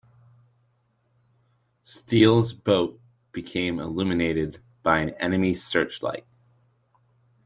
[1.83, 2.99] Steele's boat
[3.31, 6.25] became illuminated by an enemy searchlight.